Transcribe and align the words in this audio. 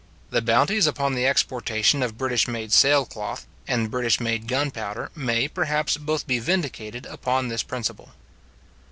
The 0.31 0.41
bounties 0.41 0.87
upon 0.87 1.13
the 1.13 1.27
exportation 1.27 2.01
of 2.01 2.17
British 2.17 2.47
made 2.47 2.73
sail 2.73 3.05
cloth, 3.05 3.45
and 3.67 3.91
British 3.91 4.19
made 4.19 4.47
gunpowder, 4.47 5.11
may, 5.15 5.47
perhaps, 5.47 5.95
both 5.97 6.25
be 6.25 6.39
vindicated 6.39 7.05
upon 7.05 7.49
this 7.49 7.61
principle. 7.61 8.09